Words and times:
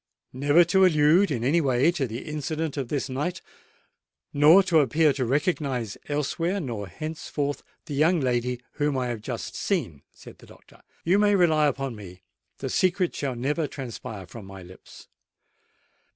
"Never 0.33 0.63
to 0.63 0.83
allude 0.83 1.29
in 1.29 1.43
any 1.43 1.61
way 1.61 1.91
to 1.91 2.07
the 2.07 2.23
incident 2.27 2.75
of 2.75 2.87
this 2.87 3.07
night, 3.07 3.39
nor 4.33 4.63
to 4.63 4.79
appear 4.79 5.13
to 5.13 5.25
recognise 5.25 5.95
elsewhere 6.09 6.59
nor 6.59 6.87
henceforth 6.87 7.61
the 7.85 7.93
young 7.93 8.19
lady 8.19 8.59
whom 8.81 8.97
I 8.97 9.09
have 9.09 9.21
just 9.21 9.53
seen," 9.55 10.01
said 10.11 10.39
the 10.39 10.47
doctor. 10.47 10.81
"You 11.03 11.19
may 11.19 11.35
rely 11.35 11.67
upon 11.67 11.95
me: 11.95 12.23
the 12.57 12.69
secret 12.71 13.13
shall 13.15 13.35
never 13.35 13.67
transpire 13.67 14.25
from 14.25 14.47
my 14.47 14.63
lips." 14.63 15.07